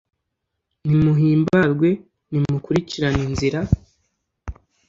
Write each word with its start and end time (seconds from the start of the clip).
nimuhimbarwe, 0.87 1.89
nimukurikirane 2.29 3.21
inzira 3.29 3.59